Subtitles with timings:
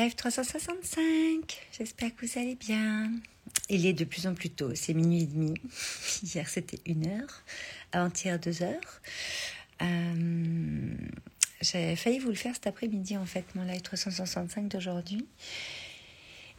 [0.00, 3.12] Live 365, j'espère que vous allez bien.
[3.68, 5.52] Il est de plus en plus tôt, c'est minuit et demi.
[6.22, 7.44] Hier c'était une heure,
[7.92, 9.02] avant-hier deux heures.
[9.82, 10.94] Euh,
[11.60, 15.26] J'avais failli vous le faire cet après-midi en fait, mon live 365 d'aujourd'hui.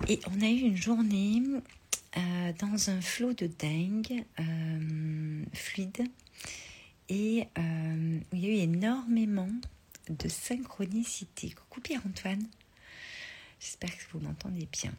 [0.08, 1.42] Et on a eu une journée
[2.18, 6.04] euh, dans un flot de dingue, euh, fluide.
[7.10, 9.50] Et euh, il y a eu énormément
[10.12, 11.50] de synchronicité.
[11.50, 12.46] Coucou Pierre-Antoine.
[13.62, 14.92] J'espère que vous m'entendez bien.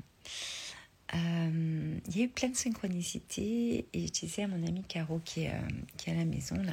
[1.15, 5.21] Euh, il y a eu plein de synchronicité et je disais à mon ami Caro
[5.25, 6.73] qui est, euh, qui est à la maison là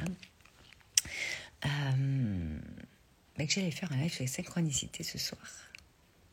[1.66, 2.58] euh,
[3.36, 5.42] bah, que j'allais faire un live sur les synchronicités ce soir.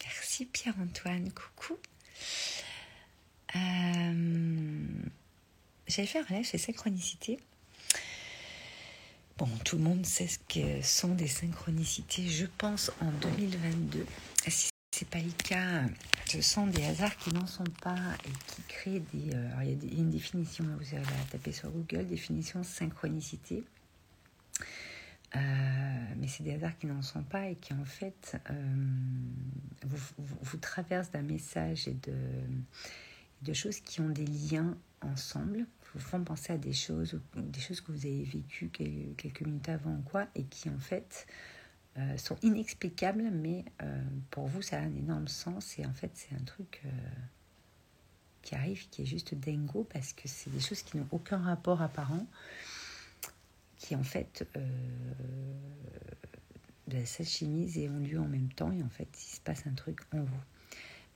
[0.06, 1.78] Merci Pierre-Antoine, coucou.
[3.56, 4.88] Euh,
[5.88, 7.40] j'allais faire un live sur les synchronicités.
[9.38, 14.06] Bon, tout le monde sait ce que sont des synchronicités, je pense, en 2022.
[14.48, 15.84] Si c'est pas le cas,
[16.26, 19.36] ce sont des hasards qui n'en sont pas et qui créent des.
[19.36, 23.64] Euh, alors, il y a une définition, vous allez la taper sur Google, définition synchronicité.
[25.36, 25.40] Euh,
[26.18, 28.76] mais c'est des hasards qui n'en sont pas et qui en fait euh,
[29.86, 32.16] vous, vous, traversent d'un message et de,
[33.44, 37.82] de choses qui ont des liens ensemble, vous font penser à des choses, des choses
[37.82, 41.28] que vous avez vécues quel- quelques minutes avant ou quoi, et qui en fait
[41.98, 46.12] euh, sont inexplicables, mais euh, pour vous ça a un énorme sens, et en fait
[46.14, 46.90] c'est un truc euh,
[48.44, 51.82] qui arrive, qui est juste dingo, parce que c'est des choses qui n'ont aucun rapport
[51.82, 52.28] apparent,
[53.78, 54.48] qui en fait
[57.06, 60.00] s'alchimisent et ont lieu en même temps, et en fait il se passe un truc
[60.14, 60.44] en vous.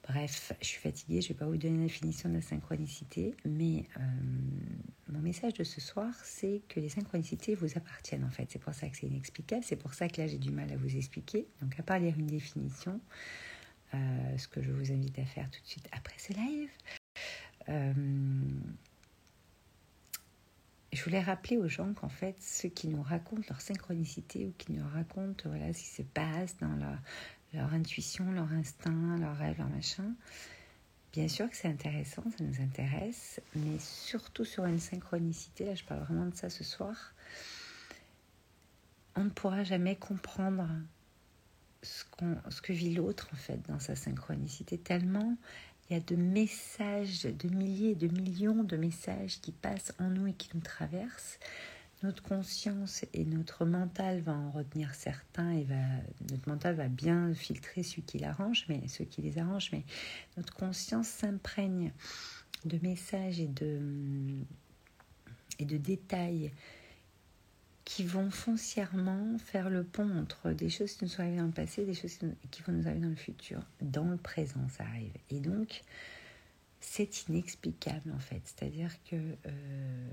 [0.07, 3.35] Bref, je suis fatiguée, je ne vais pas vous donner la définition de la synchronicité,
[3.45, 4.01] mais euh,
[5.09, 8.47] mon message de ce soir, c'est que les synchronicités vous appartiennent en fait.
[8.49, 10.75] C'est pour ça que c'est inexplicable, c'est pour ça que là j'ai du mal à
[10.75, 11.47] vous expliquer.
[11.61, 12.99] Donc à part lire une définition,
[13.93, 16.69] euh, ce que je vous invite à faire tout de suite après ce live,
[17.69, 17.93] euh,
[20.93, 24.71] je voulais rappeler aux gens qu'en fait, ceux qui nous racontent leur synchronicité ou qui
[24.71, 26.97] nous racontent voilà, ce qui se passe dans leur,
[27.53, 30.13] leur intuition, leur instinct, leur rêve, leur machin,
[31.13, 35.83] bien sûr que c'est intéressant, ça nous intéresse, mais surtout sur une synchronicité, là je
[35.83, 37.13] parle vraiment de ça ce soir,
[39.15, 40.67] on ne pourra jamais comprendre
[41.83, 45.35] ce, qu'on, ce que vit l'autre en fait dans sa synchronicité, tellement
[45.89, 50.27] il y a de messages, de milliers, de millions de messages qui passent en nous
[50.27, 51.37] et qui nous traversent.
[52.03, 55.75] Notre conscience et notre mental va en retenir certains et va,
[56.31, 59.83] notre mental va bien filtrer ceux qui l'arrangent, mais ceux qui les arrangent, mais
[60.35, 61.91] notre conscience s'imprègne
[62.65, 63.79] de messages et de,
[65.59, 66.51] et de détails
[67.85, 71.51] qui vont foncièrement faire le pont entre des choses qui nous sont arrivées dans le
[71.51, 72.17] passé et des choses
[72.49, 73.61] qui vont nous arriver dans le futur.
[73.81, 75.13] Dans le présent, ça arrive.
[75.29, 75.83] Et donc,
[76.79, 78.41] c'est inexplicable en fait.
[78.43, 80.09] C'est-à-dire que euh,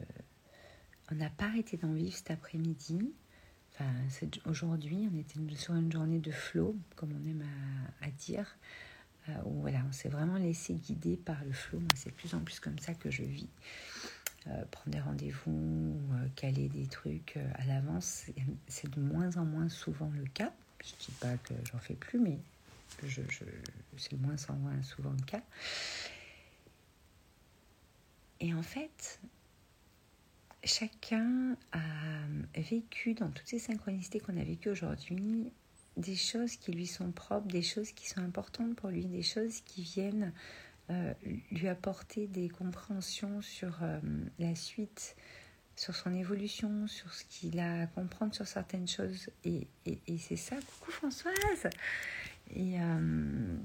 [1.11, 3.13] on n'a pas arrêté d'en vivre cet après-midi.
[3.73, 3.91] Enfin,
[4.47, 7.45] aujourd'hui, on était sur une journée de flow, comme on aime
[8.01, 8.57] à, dire,
[9.29, 11.81] euh, voilà, on s'est vraiment laissé guider par le flow.
[11.95, 13.49] C'est de plus en plus comme ça que je vis.
[14.49, 18.27] Euh, prendre des rendez-vous, ou, euh, caler des trucs à l'avance,
[18.67, 20.53] c'est- de moins en moins souvent le cas.
[20.85, 22.39] Je ne dis pas que j'en fais plus, mais
[23.97, 25.43] c'est de moins en moins souvent le cas.
[28.41, 29.21] Et en fait,
[30.65, 31.81] chacun a
[32.57, 35.53] vécu dans toutes ces synchronicités qu'on a vécues aujourd'hui
[35.99, 39.61] des choses qui lui sont propres, des choses qui sont importantes pour lui, des choses
[39.63, 40.33] qui viennent
[40.91, 41.13] euh,
[41.51, 43.99] lui apporter des compréhensions sur euh,
[44.39, 45.17] la suite,
[45.77, 49.29] sur son évolution, sur ce qu'il a à comprendre sur certaines choses.
[49.45, 50.57] Et, et, et c'est ça.
[50.57, 51.69] Coucou Françoise
[52.55, 53.57] Et, euh,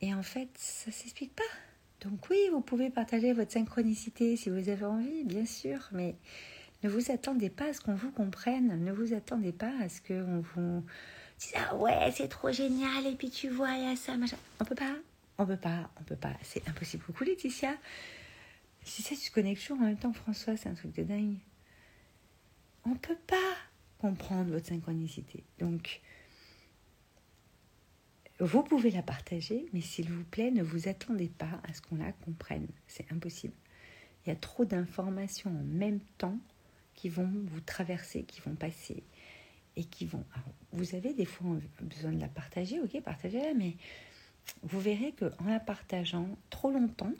[0.00, 1.69] et en fait, ça s'explique pas.
[2.00, 6.16] Donc oui, vous pouvez partager votre synchronicité si vous avez envie, bien sûr, mais
[6.82, 10.00] ne vous attendez pas à ce qu'on vous comprenne, ne vous attendez pas à ce
[10.00, 10.82] qu'on vous
[11.38, 14.38] dise ah ouais c'est trop génial et puis tu vois il y a ça machin.
[14.60, 14.96] On peut pas,
[15.36, 17.04] on peut pas, on peut pas, c'est impossible.
[17.04, 17.76] Coucou Laetitia,
[18.82, 21.36] si ça tu te connectes toujours en même temps François, c'est un truc de dingue.
[22.86, 23.36] On peut pas
[23.98, 26.00] comprendre votre synchronicité, donc
[28.40, 31.96] vous pouvez la partager, mais s'il vous plaît, ne vous attendez pas à ce qu'on
[31.96, 32.66] la comprenne.
[32.86, 33.54] C'est impossible.
[34.24, 36.38] Il y a trop d'informations en même temps
[36.94, 39.02] qui vont vous traverser, qui vont passer
[39.76, 40.24] et qui vont.
[40.72, 43.76] Vous avez des fois besoin de la partager, ok, partagez-la, mais
[44.62, 47.12] vous verrez que en la partageant trop longtemps,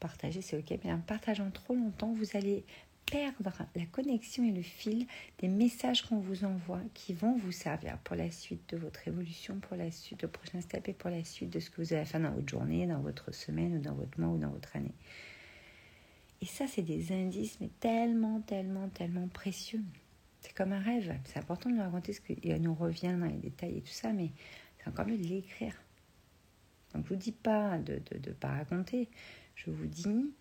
[0.00, 2.64] partager c'est ok, mais en partageant trop longtemps, vous allez
[3.12, 5.06] perdre la connexion et le fil
[5.38, 9.60] des messages qu'on vous envoie qui vont vous servir pour la suite de votre évolution,
[9.60, 12.06] pour la suite, le prochain step et pour la suite de ce que vous allez
[12.06, 14.94] faire dans votre journée, dans votre semaine ou dans votre mois ou dans votre année.
[16.40, 19.82] Et ça, c'est des indices, mais tellement, tellement, tellement précieux.
[20.40, 21.14] C'est comme un rêve.
[21.24, 24.14] C'est important de nous raconter ce qui nous revient dans les détails et tout ça,
[24.14, 24.30] mais
[24.78, 25.74] c'est encore mieux de l'écrire.
[26.94, 29.10] Donc, je ne vous dis pas de ne pas raconter.
[29.54, 30.32] Je vous dis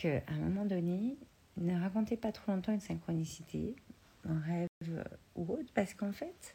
[0.00, 1.16] qu'à un moment donné,
[1.58, 3.76] ne racontez pas trop longtemps une synchronicité,
[4.24, 5.04] un rêve
[5.36, 6.54] ou autre, parce qu'en fait,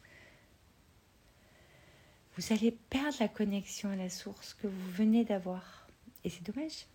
[2.36, 5.88] vous allez perdre la connexion à la source que vous venez d'avoir.
[6.24, 6.88] Et c'est dommage.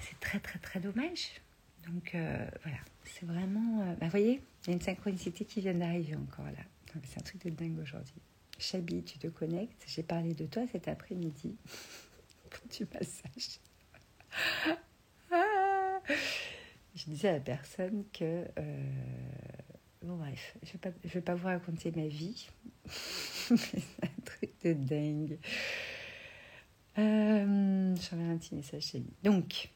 [0.00, 1.40] C'est très très très dommage.
[1.86, 3.82] Donc euh, voilà, c'est vraiment...
[3.82, 6.64] Euh, bah, voyez, il y a une synchronicité qui vient d'arriver encore là.
[7.04, 8.14] C'est un truc de dingue aujourd'hui.
[8.58, 9.84] Chabi, tu te connectes.
[9.88, 11.56] J'ai parlé de toi cet après-midi
[12.94, 13.58] massages.
[14.66, 14.78] Ah
[16.94, 18.46] je disais à la personne que...
[18.58, 18.92] Euh,
[20.02, 22.48] bon bref, je ne vais, pas, vous raconter ma vie.
[22.86, 23.54] c'est
[24.02, 25.38] un truc de dingue.
[26.98, 29.12] Euh, J'enverrai un petit message chez lui.
[29.22, 29.70] Donc,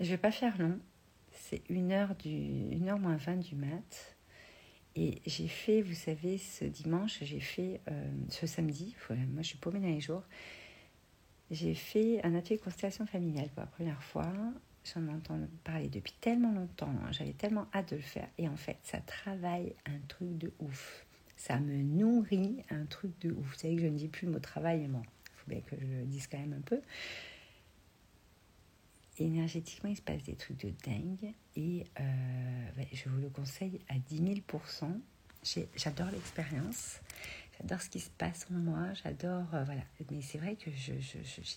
[0.00, 0.78] je vais pas faire long.
[1.32, 4.16] C'est une heure, du, une heure moins 20 du mat.
[4.96, 9.58] Et j'ai fait, vous savez, ce dimanche, j'ai fait, euh, ce samedi, moi je suis
[9.58, 10.22] paumée dans les jours,
[11.54, 14.30] j'ai fait un atelier de constellation familiale pour la première fois.
[14.84, 18.28] J'en entends parler depuis tellement longtemps, j'avais tellement hâte de le faire.
[18.36, 21.06] Et en fait, ça travaille un truc de ouf.
[21.36, 23.46] Ça me nourrit un truc de ouf.
[23.46, 25.60] Vous savez que je ne dis plus le mot travail, mais bon, il faut bien
[25.60, 26.80] que je le dise quand même un peu
[29.18, 31.32] énergétiquement, il se passe des trucs de dingue.
[31.56, 37.00] Et euh, je vous le conseille à 10 000 J'adore l'expérience.
[37.60, 38.92] J'adore ce qui se passe en moi.
[39.02, 39.54] J'adore.
[39.54, 39.82] Euh, voilà.
[40.10, 40.98] Mais c'est vrai que j'ai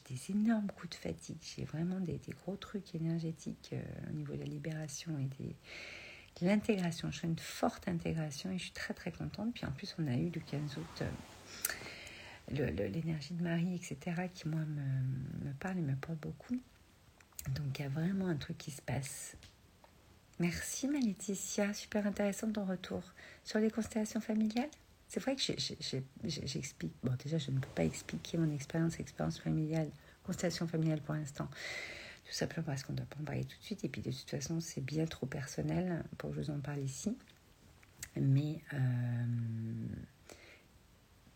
[0.10, 1.38] des énormes coups de fatigue.
[1.42, 5.30] J'ai vraiment des, gros trucs énergétiques euh, au niveau de la libération et
[6.42, 7.12] de l'intégration.
[7.12, 9.54] Je fais une forte intégration et je suis très très contente.
[9.54, 11.04] Puis en plus, on a eu le 15 août.
[12.52, 16.60] l'énergie de Marie, etc., qui moi me, me parle et me porte beaucoup.
[17.56, 19.36] Donc il y a vraiment un truc qui se passe.
[20.40, 23.02] Merci ma Laetitia, super intéressant ton retour.
[23.44, 24.70] Sur les constellations familiales?
[25.07, 25.42] C'est vrai que
[26.25, 26.94] j'explique.
[27.04, 29.89] Bon, déjà, je ne peux pas expliquer mon expérience, expérience familiale,
[30.24, 31.50] constellation familiale pour l'instant.
[32.25, 33.86] Tout simplement parce qu'on ne doit pas en parler tout de suite.
[33.86, 36.80] Et puis de toute façon, c'est bien trop personnel pour que je vous en parle
[36.80, 37.18] ici.
[38.19, 38.77] Mais euh,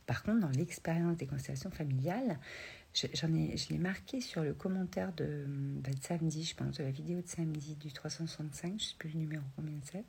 [0.05, 2.37] par contre, dans l'expérience des constellations familiales,
[2.93, 6.83] J'en ai, je l'ai marqué sur le commentaire de, bah, de, samedi, je pense, de
[6.83, 10.03] la vidéo de samedi du 365, je ne sais plus le numéro combien c'est.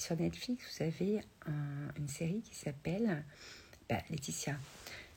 [0.00, 1.20] Sur Netflix, vous avez
[1.98, 3.22] une série qui s'appelle
[3.86, 4.56] bah, Laetitia.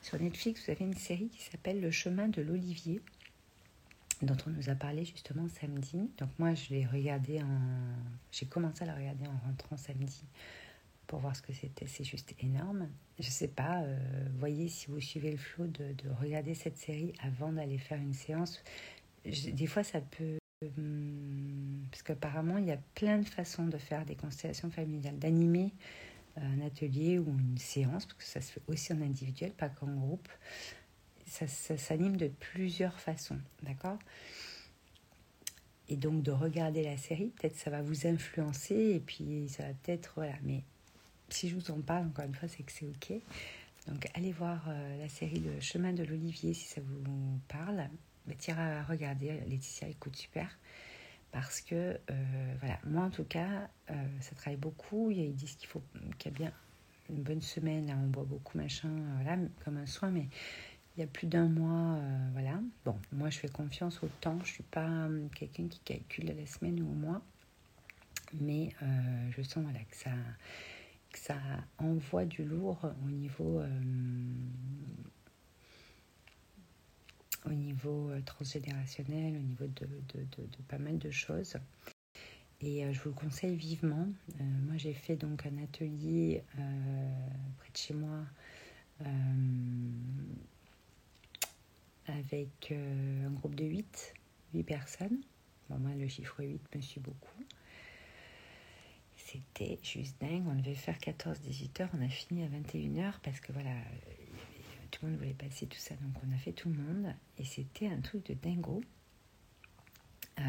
[0.02, 3.00] Sur Netflix, vous avez une série qui s'appelle Le chemin de l'Olivier,
[4.20, 6.10] dont on nous a parlé justement samedi.
[6.18, 7.60] Donc moi, je l'ai regardé en,
[8.30, 10.22] j'ai commencé à la regarder en rentrant samedi
[11.06, 11.86] pour voir ce que c'était.
[11.86, 12.90] C'est juste énorme.
[13.18, 17.14] Je sais pas, euh, voyez si vous suivez le flot de, de regarder cette série
[17.20, 18.62] avant d'aller faire une séance.
[19.24, 20.36] des fois, ça peut.
[20.76, 21.53] Hum,
[22.04, 25.72] qu'apparemment, il y a plein de façons de faire des constellations familiales, d'animer
[26.38, 29.68] euh, un atelier ou une séance, parce que ça se fait aussi en individuel, pas
[29.68, 30.28] qu'en groupe.
[31.26, 33.98] Ça, ça s'anime de plusieurs façons, d'accord?
[35.88, 39.74] Et donc de regarder la série, peut-être ça va vous influencer et puis ça va
[39.82, 40.62] peut-être voilà, mais
[41.28, 43.12] si je vous en parle, encore une fois, c'est que c'est OK.
[43.88, 47.88] Donc allez voir euh, la série Le chemin de l'Olivier si ça vous parle.
[48.26, 50.48] Mais tira à regarder, Laetitia écoute super.
[51.34, 55.10] Parce que, euh, voilà, moi en tout cas, euh, ça travaille beaucoup.
[55.10, 55.82] Ils disent qu'il faut
[56.16, 56.52] qu'il y a bien
[57.10, 60.28] une bonne semaine, on boit beaucoup, machin, voilà, comme un soin, mais
[60.96, 61.98] il y a plus d'un mois,
[62.32, 62.60] voilà.
[62.84, 66.80] Bon, moi je fais confiance au temps, je suis pas quelqu'un qui calcule la semaine
[66.80, 67.20] ou au mois,
[68.40, 68.70] mais
[69.36, 70.12] je sens voilà, que ça
[71.16, 71.36] ça
[71.78, 73.68] envoie du lourd au niveau, euh,
[77.44, 79.86] au niveau euh, transgénérationnel, au niveau de,
[80.68, 81.56] pas mal de choses.
[82.60, 84.08] Et euh, je vous le conseille vivement.
[84.38, 86.42] moi, j'ai fait donc un atelier
[87.58, 88.24] près de chez moi
[92.06, 94.14] avec un groupe de 8,
[94.54, 95.18] 8 personnes.
[95.68, 97.44] moi, le chiffre 8 me suit beaucoup.
[99.16, 100.44] C'était juste dingue.
[100.46, 101.88] On devait faire 14-18 heures.
[101.94, 103.74] On a fini à 21 heures parce que voilà,
[105.04, 105.94] tout le monde voulait passer tout ça.
[105.96, 107.14] Donc on a fait tout le monde.
[107.38, 108.82] Et c'était un truc de dingo.
[110.38, 110.42] Euh,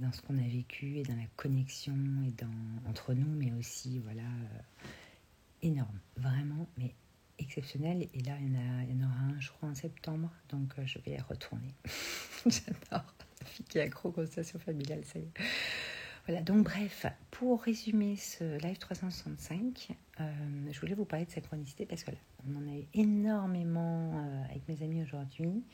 [0.00, 1.94] dans ce qu'on a vécu et dans la connexion
[2.26, 4.86] et dans, entre nous, mais aussi, voilà, euh,
[5.62, 5.98] énorme.
[6.16, 6.94] Vraiment, mais
[7.38, 8.08] exceptionnel.
[8.14, 10.30] Et là, il y, en a, il y en aura un, je crois, en septembre.
[10.48, 11.74] Donc, euh, je vais y retourner.
[12.46, 13.14] J'adore.
[13.40, 15.32] La fille qui est accro constellation familiale, ça y est.
[16.28, 20.24] Voilà, donc bref, pour résumer ce live 365, euh,
[20.70, 22.10] je voulais vous parler de synchronicité parce que
[22.46, 25.64] on en a eu énormément euh, avec mes amis aujourd'hui.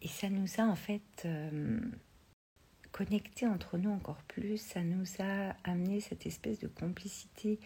[0.00, 1.80] Et ça nous a en fait euh,
[2.92, 7.60] connectés entre nous encore plus, ça nous a amené cette espèce de complicité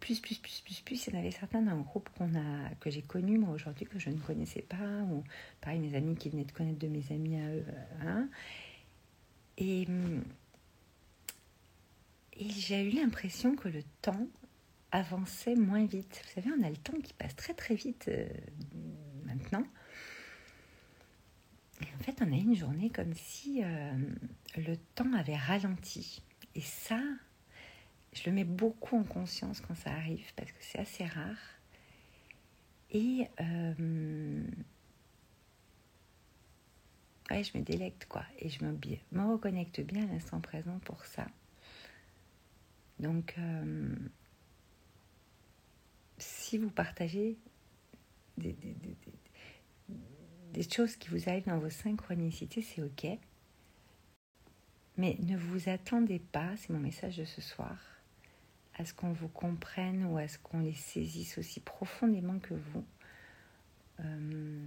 [0.00, 1.06] plus, plus, plus, plus, plus.
[1.06, 3.98] Il y en avait certains dans le groupe a, que j'ai connu moi aujourd'hui, que
[4.00, 5.22] je ne connaissais pas, ou
[5.60, 7.64] pareil, mes amis qui venaient de connaître de mes amis à eux.
[8.02, 8.28] Hein.
[9.58, 9.86] Et,
[12.32, 14.26] et j'ai eu l'impression que le temps
[14.90, 16.22] avançait moins vite.
[16.24, 18.28] Vous savez, on a le temps qui passe très très vite euh,
[19.24, 19.66] maintenant.
[21.82, 23.92] Et en fait, on a une journée comme si euh,
[24.56, 26.22] le temps avait ralenti.
[26.54, 27.00] Et ça,
[28.12, 31.36] je le mets beaucoup en conscience quand ça arrive parce que c'est assez rare.
[32.92, 34.44] Et euh,
[37.42, 38.24] je me délecte quoi.
[38.38, 41.26] Et je me, reconnecte bien à l'instant présent pour ça.
[42.98, 43.94] Donc, euh,
[46.18, 47.36] si vous partagez
[48.38, 48.56] des,
[50.70, 53.18] choses qui vous arrivent dans vos synchronicités, c'est ok.
[54.96, 57.76] Mais ne vous attendez pas, c'est mon message de ce soir,
[58.74, 62.84] à ce qu'on vous comprenne ou à ce qu'on les saisisse aussi profondément que vous.
[64.00, 64.66] Euh,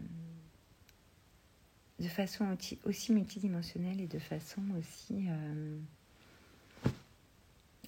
[1.99, 5.25] de façon aussi multidimensionnelle et de façon aussi...
[5.27, 5.77] Euh,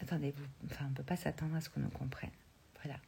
[0.01, 2.31] attendez, vous, enfin, on ne peut pas s'attendre à ce qu'on nous comprenne.
[2.83, 2.99] Voilà.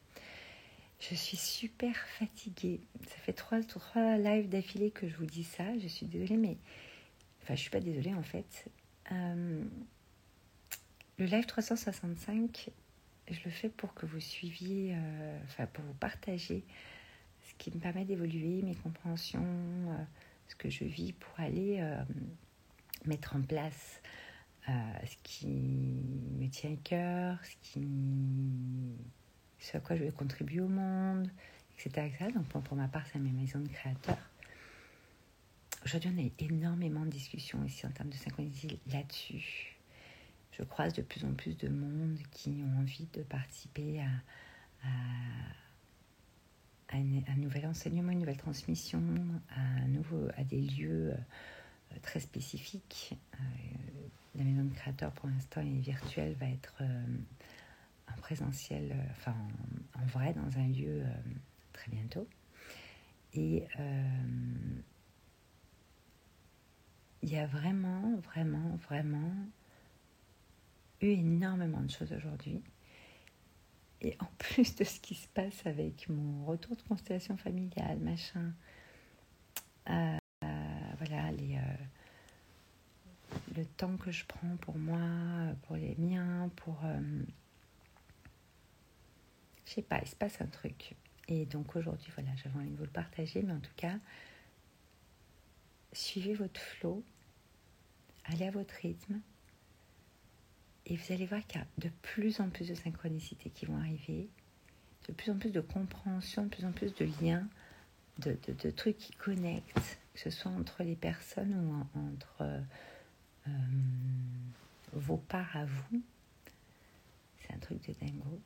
[0.99, 2.79] Je suis super fatiguée.
[3.07, 5.77] Ça fait trois, trois lives d'affilée que je vous dis ça.
[5.79, 6.57] Je suis désolée, mais...
[7.41, 8.65] Enfin, je suis pas désolée en fait.
[9.11, 9.63] Euh,
[11.17, 12.69] le live 365,
[13.29, 16.63] je le fais pour que vous suiviez, euh, enfin pour vous partager
[17.47, 19.45] ce qui me permet d'évoluer, mes compréhensions,
[20.51, 22.03] ce que je vis pour aller euh,
[23.05, 24.01] mettre en place
[24.69, 24.71] euh,
[25.05, 27.87] ce qui me tient à cœur, ce, qui,
[29.59, 31.29] ce à quoi je vais contribuer au monde,
[31.77, 32.07] etc.
[32.07, 32.31] etc.
[32.35, 34.29] Donc pour, pour ma part, c'est mes maisons de créateurs.
[35.83, 39.71] Aujourd'hui, on a énormément de discussions ici en termes de synchronicité là-dessus
[40.51, 44.87] je croise de plus en plus de monde qui ont envie de participer à,
[46.93, 49.01] un nouvel enseignement, une nouvelle transmission,
[49.55, 53.17] à, nouveau, à des lieux euh, très spécifiques.
[53.33, 53.37] Euh,
[54.35, 57.05] la maison de créateurs, pour l'instant, est virtuelle, va être euh,
[58.11, 59.35] en présentiel, enfin
[59.95, 61.03] en, en, vrai, dans un lieu
[61.73, 62.27] très bientôt.
[63.33, 63.65] Et
[67.23, 69.33] il y a vraiment, vraiment, vraiment
[71.01, 72.61] eu énormément de choses aujourd'hui.
[74.01, 78.53] Et en plus de ce qui se passe avec mon retour de constellation familiale, machin,
[79.89, 80.17] euh,
[80.97, 84.99] voilà, les, euh, le temps que je prends pour moi,
[85.63, 86.79] pour les miens, pour...
[86.83, 87.23] Euh,
[89.65, 90.95] je sais pas, il se passe un truc.
[91.27, 93.95] Et donc aujourd'hui, voilà, j'avais envie de vous le partager, mais en tout cas,
[95.93, 97.03] suivez votre flow,
[98.25, 99.21] allez à votre rythme,
[100.85, 103.77] et vous allez voir qu'il y a de plus en plus de synchronicités qui vont
[103.77, 104.29] arriver,
[105.07, 107.47] de plus en plus de compréhension, de plus en plus de liens,
[108.19, 112.43] de, de, de trucs qui connectent, que ce soit entre les personnes ou entre
[113.47, 113.51] euh,
[114.93, 116.01] vos parts à vous.
[117.39, 118.41] C'est un truc de dingo.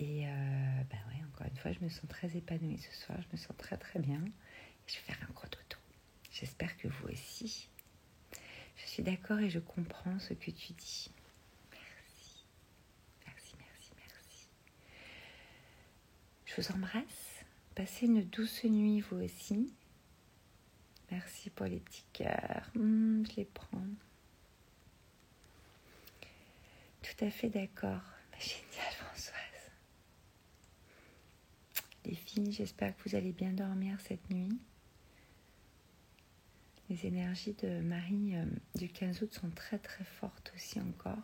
[0.00, 0.26] Et
[0.90, 3.56] ben ouais, encore une fois, je me sens très épanouie ce soir, je me sens
[3.56, 4.22] très très bien.
[4.86, 5.80] Je vais faire un gros dodo.
[6.30, 7.68] J'espère que vous aussi.
[8.78, 11.10] Je suis d'accord et je comprends ce que tu dis.
[11.72, 12.44] Merci.
[13.26, 14.48] Merci, merci, merci.
[16.46, 17.44] Je vous embrasse.
[17.74, 19.72] Passez une douce nuit, vous aussi.
[21.10, 22.70] Merci pour les petits cœurs.
[22.76, 23.86] Hum, je les prends.
[27.02, 28.02] Tout à fait d'accord.
[28.38, 29.34] Génial, Françoise.
[32.04, 34.58] Les filles, j'espère que vous allez bien dormir cette nuit.
[36.88, 41.18] Les énergies de Marie euh, du 15 août sont très très fortes aussi encore.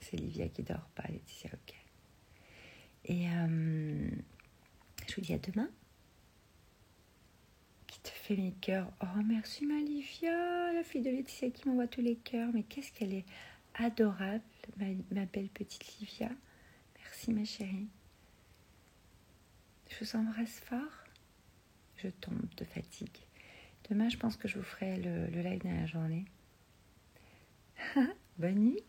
[0.00, 1.74] C'est Livia qui dort pas, Laetitia, ok.
[3.06, 4.08] Et euh,
[5.06, 5.68] je vous dis à demain.
[7.86, 11.88] Qui te fait mes cœurs Oh, merci ma Livia, la fille de Laetitia qui m'envoie
[11.88, 12.48] tous les cœurs.
[12.54, 13.26] Mais qu'est-ce qu'elle est
[13.74, 14.42] adorable,
[14.78, 16.30] ma belle petite Livia.
[16.96, 17.88] Merci ma chérie.
[19.90, 21.04] Je vous embrasse fort.
[21.96, 23.26] Je tombe de fatigue.
[23.90, 26.24] Demain, je pense que je vous ferai le, live dans la journée.
[28.38, 28.82] Bonne nuit.